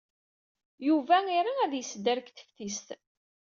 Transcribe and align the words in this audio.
Yuba 0.87 1.17
ira 1.37 1.51
ad 1.63 1.71
yesder 1.75 2.17
deg 2.19 2.27
teftist. 2.31 2.87